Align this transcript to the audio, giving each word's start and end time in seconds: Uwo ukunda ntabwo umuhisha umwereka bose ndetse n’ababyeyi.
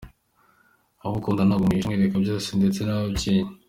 Uwo 1.03 1.13
ukunda 1.19 1.41
ntabwo 1.45 1.63
umuhisha 1.65 1.87
umwereka 1.87 2.15
bose 2.21 2.49
ndetse 2.59 2.79
n’ababyeyi. 2.83 3.47